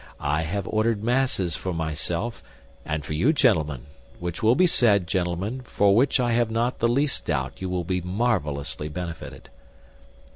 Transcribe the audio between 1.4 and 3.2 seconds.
for myself, and for